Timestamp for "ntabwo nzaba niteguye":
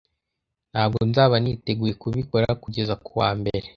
0.71-1.93